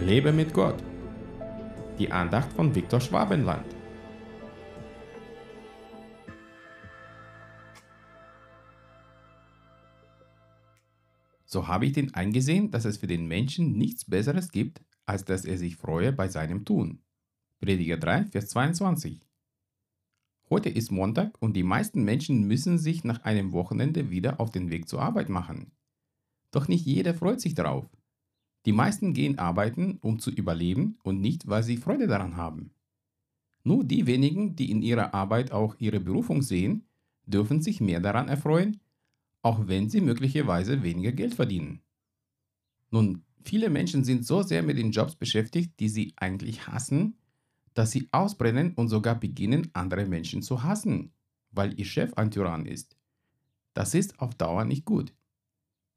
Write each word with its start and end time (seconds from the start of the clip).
Lebe 0.00 0.32
mit 0.32 0.52
Gott. 0.52 0.82
Die 1.98 2.10
Andacht 2.10 2.52
von 2.52 2.74
Viktor 2.74 3.00
Schwabenland. 3.00 3.64
So 11.44 11.68
habe 11.68 11.86
ich 11.86 11.92
den 11.92 12.12
eingesehen, 12.12 12.72
dass 12.72 12.84
es 12.84 12.96
für 12.98 13.06
den 13.06 13.28
Menschen 13.28 13.78
nichts 13.78 14.04
Besseres 14.04 14.50
gibt, 14.50 14.82
als 15.06 15.24
dass 15.24 15.44
er 15.44 15.56
sich 15.56 15.76
freue 15.76 16.12
bei 16.12 16.28
seinem 16.28 16.64
Tun. 16.64 16.98
Prediger 17.60 17.96
3, 17.96 18.26
Vers 18.26 18.48
22. 18.48 19.24
Heute 20.50 20.68
ist 20.68 20.90
Montag 20.90 21.40
und 21.40 21.54
die 21.54 21.62
meisten 21.62 22.02
Menschen 22.02 22.46
müssen 22.46 22.78
sich 22.78 23.04
nach 23.04 23.22
einem 23.22 23.52
Wochenende 23.52 24.10
wieder 24.10 24.40
auf 24.40 24.50
den 24.50 24.70
Weg 24.70 24.88
zur 24.88 25.00
Arbeit 25.00 25.28
machen. 25.28 25.70
Doch 26.50 26.66
nicht 26.68 26.84
jeder 26.84 27.14
freut 27.14 27.40
sich 27.40 27.54
darauf. 27.54 27.88
Die 28.66 28.72
meisten 28.72 29.12
gehen 29.12 29.38
arbeiten, 29.38 29.98
um 30.00 30.18
zu 30.18 30.30
überleben 30.30 30.98
und 31.02 31.20
nicht, 31.20 31.46
weil 31.46 31.62
sie 31.62 31.76
Freude 31.76 32.06
daran 32.06 32.36
haben. 32.36 32.70
Nur 33.62 33.84
die 33.84 34.06
wenigen, 34.06 34.56
die 34.56 34.70
in 34.70 34.82
ihrer 34.82 35.14
Arbeit 35.14 35.52
auch 35.52 35.74
ihre 35.78 36.00
Berufung 36.00 36.42
sehen, 36.42 36.86
dürfen 37.26 37.62
sich 37.62 37.80
mehr 37.80 38.00
daran 38.00 38.28
erfreuen, 38.28 38.80
auch 39.42 39.66
wenn 39.66 39.88
sie 39.88 40.00
möglicherweise 40.00 40.82
weniger 40.82 41.12
Geld 41.12 41.34
verdienen. 41.34 41.80
Nun, 42.90 43.22
viele 43.42 43.70
Menschen 43.70 44.04
sind 44.04 44.26
so 44.26 44.42
sehr 44.42 44.62
mit 44.62 44.78
den 44.78 44.92
Jobs 44.92 45.16
beschäftigt, 45.16 45.72
die 45.80 45.88
sie 45.88 46.12
eigentlich 46.16 46.66
hassen, 46.66 47.16
dass 47.74 47.90
sie 47.90 48.08
ausbrennen 48.12 48.72
und 48.74 48.88
sogar 48.88 49.18
beginnen, 49.18 49.70
andere 49.72 50.06
Menschen 50.06 50.42
zu 50.42 50.62
hassen, 50.62 51.12
weil 51.50 51.78
ihr 51.78 51.84
Chef 51.84 52.14
ein 52.14 52.30
Tyrann 52.30 52.66
ist. 52.66 52.96
Das 53.74 53.94
ist 53.94 54.20
auf 54.20 54.34
Dauer 54.34 54.64
nicht 54.64 54.84
gut. 54.84 55.12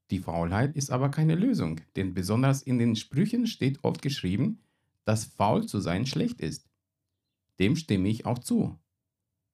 Die 0.09 0.19
Faulheit 0.19 0.75
ist 0.75 0.89
aber 0.89 1.09
keine 1.09 1.35
Lösung, 1.35 1.81
denn 1.95 2.13
besonders 2.13 2.61
in 2.61 2.79
den 2.79 2.95
Sprüchen 2.95 3.45
steht 3.45 3.83
oft 3.83 4.01
geschrieben, 4.01 4.59
dass 5.03 5.25
faul 5.25 5.65
zu 5.65 5.79
sein 5.79 6.05
schlecht 6.05 6.41
ist. 6.41 6.69
Dem 7.59 7.75
stimme 7.75 8.07
ich 8.07 8.25
auch 8.25 8.39
zu. 8.39 8.77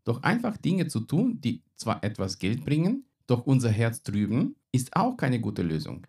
Doch 0.04 0.24
einfach 0.24 0.58
Dinge 0.58 0.88
zu 0.88 1.00
tun, 1.00 1.40
die 1.42 1.64
zwar 1.76 2.04
etwas 2.04 2.38
Geld 2.38 2.66
bringen, 2.66 3.06
doch 3.26 3.46
unser 3.46 3.70
Herz 3.70 4.04
trüben, 4.04 4.56
ist 4.72 4.96
auch 4.96 5.16
keine 5.16 5.40
gute 5.40 5.64
Lösung. 5.64 6.06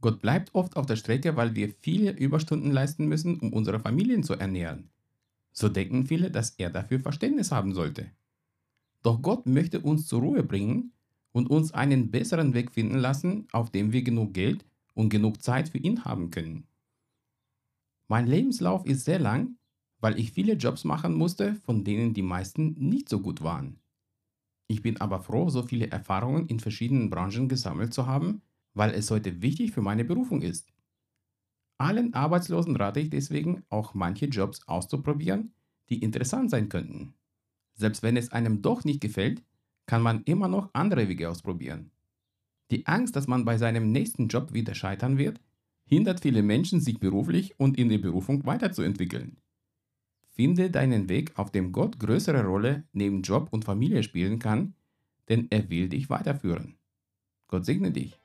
Gott 0.00 0.20
bleibt 0.20 0.54
oft 0.54 0.76
auf 0.76 0.86
der 0.86 0.96
Strecke, 0.96 1.36
weil 1.36 1.54
wir 1.54 1.72
viele 1.80 2.12
Überstunden 2.12 2.70
leisten 2.70 3.06
müssen, 3.06 3.38
um 3.38 3.52
unsere 3.52 3.80
Familien 3.80 4.22
zu 4.22 4.34
ernähren. 4.34 4.90
So 5.52 5.68
denken 5.68 6.06
viele, 6.06 6.30
dass 6.30 6.50
er 6.56 6.70
dafür 6.70 7.00
Verständnis 7.00 7.52
haben 7.52 7.74
sollte. 7.74 8.10
Doch 9.02 9.20
Gott 9.22 9.46
möchte 9.46 9.80
uns 9.80 10.06
zur 10.06 10.20
Ruhe 10.20 10.42
bringen 10.42 10.92
und 11.32 11.50
uns 11.50 11.72
einen 11.72 12.10
besseren 12.10 12.54
Weg 12.54 12.72
finden 12.72 12.98
lassen, 12.98 13.46
auf 13.52 13.70
dem 13.70 13.92
wir 13.92 14.02
genug 14.02 14.34
Geld 14.34 14.64
und 14.94 15.08
genug 15.08 15.42
Zeit 15.42 15.68
für 15.68 15.78
ihn 15.78 16.04
haben 16.04 16.30
können. 16.30 16.66
Mein 18.08 18.26
Lebenslauf 18.26 18.86
ist 18.86 19.04
sehr 19.04 19.20
lang, 19.20 19.56
weil 20.00 20.18
ich 20.18 20.32
viele 20.32 20.54
Jobs 20.54 20.84
machen 20.84 21.14
musste, 21.14 21.54
von 21.54 21.84
denen 21.84 22.14
die 22.14 22.22
meisten 22.22 22.74
nicht 22.78 23.08
so 23.08 23.20
gut 23.20 23.42
waren. 23.42 23.78
Ich 24.66 24.82
bin 24.82 25.00
aber 25.00 25.20
froh, 25.20 25.48
so 25.50 25.62
viele 25.62 25.90
Erfahrungen 25.90 26.46
in 26.46 26.60
verschiedenen 26.60 27.10
Branchen 27.10 27.48
gesammelt 27.48 27.92
zu 27.92 28.06
haben, 28.06 28.42
weil 28.74 28.90
es 28.92 29.10
heute 29.10 29.42
wichtig 29.42 29.72
für 29.72 29.82
meine 29.82 30.04
Berufung 30.04 30.42
ist. 30.42 30.72
Allen 31.78 32.14
Arbeitslosen 32.14 32.76
rate 32.76 33.00
ich 33.00 33.10
deswegen, 33.10 33.62
auch 33.68 33.94
manche 33.94 34.26
Jobs 34.26 34.66
auszuprobieren, 34.68 35.54
die 35.88 36.02
interessant 36.02 36.50
sein 36.50 36.68
könnten. 36.68 37.14
Selbst 37.74 38.02
wenn 38.02 38.16
es 38.16 38.32
einem 38.32 38.62
doch 38.62 38.84
nicht 38.84 39.00
gefällt, 39.00 39.42
kann 39.90 40.02
man 40.02 40.22
immer 40.22 40.46
noch 40.46 40.70
andere 40.72 41.08
Wege 41.08 41.28
ausprobieren. 41.28 41.90
Die 42.70 42.86
Angst, 42.86 43.16
dass 43.16 43.26
man 43.26 43.44
bei 43.44 43.58
seinem 43.58 43.90
nächsten 43.90 44.28
Job 44.28 44.52
wieder 44.52 44.76
scheitern 44.76 45.18
wird, 45.18 45.40
hindert 45.84 46.20
viele 46.20 46.44
Menschen, 46.44 46.80
sich 46.80 47.00
beruflich 47.00 47.58
und 47.58 47.76
in 47.76 47.88
der 47.88 47.98
Berufung 47.98 48.46
weiterzuentwickeln. 48.46 49.38
Finde 50.28 50.70
deinen 50.70 51.08
Weg, 51.08 51.36
auf 51.36 51.50
dem 51.50 51.72
Gott 51.72 51.98
größere 51.98 52.44
Rolle 52.44 52.84
neben 52.92 53.22
Job 53.22 53.48
und 53.50 53.64
Familie 53.64 54.04
spielen 54.04 54.38
kann, 54.38 54.74
denn 55.28 55.48
er 55.50 55.68
will 55.70 55.88
dich 55.88 56.08
weiterführen. 56.08 56.76
Gott 57.48 57.66
segne 57.66 57.90
dich. 57.90 58.16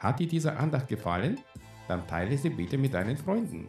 Hat 0.00 0.18
dir 0.18 0.26
diese 0.26 0.56
Andacht 0.56 0.88
gefallen? 0.88 1.38
Dann 1.86 2.04
teile 2.08 2.36
sie 2.36 2.50
bitte 2.50 2.78
mit 2.78 2.94
deinen 2.94 3.16
Freunden. 3.16 3.68